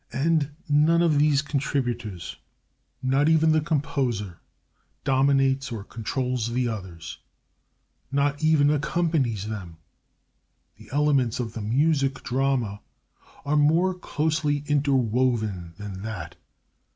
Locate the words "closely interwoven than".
13.93-16.01